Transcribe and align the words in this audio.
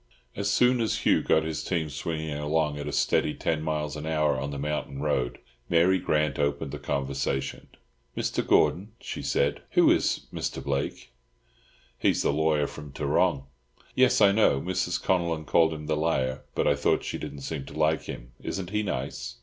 As 0.35 0.49
soon 0.49 0.81
as 0.81 1.05
Hugh 1.05 1.21
got 1.21 1.43
his 1.43 1.63
team 1.63 1.87
swinging 1.87 2.33
along 2.33 2.79
at 2.79 2.87
a 2.87 2.91
steady 2.91 3.35
ten 3.35 3.61
miles 3.61 3.95
an 3.95 4.07
hour 4.07 4.35
on 4.39 4.49
the 4.49 4.57
mountain 4.57 4.99
road, 4.99 5.37
Mary 5.69 5.99
Grant 5.99 6.39
opened 6.39 6.71
the 6.71 6.79
conversation. 6.79 7.67
"Mr. 8.17 8.43
Gordon," 8.43 8.93
she 8.99 9.21
said, 9.21 9.61
"who 9.73 9.91
is 9.91 10.25
Mr. 10.33 10.63
Blake?" 10.63 11.11
"He's 11.99 12.23
the 12.23 12.33
lawyer 12.33 12.65
from 12.65 12.91
Tarrong." 12.91 13.43
"Yes, 13.93 14.21
I 14.21 14.31
know. 14.31 14.59
Mrs. 14.59 14.99
Connellan 14.99 15.45
called 15.45 15.71
him 15.71 15.85
the 15.85 15.95
'lier.' 15.95 16.41
But 16.55 16.65
I 16.67 16.73
thought 16.73 17.13
you 17.13 17.19
didn't 17.19 17.41
seem 17.41 17.63
to 17.65 17.73
like 17.77 18.05
him. 18.05 18.31
Isn't 18.41 18.71
he 18.71 18.81
nice?" 18.81 19.35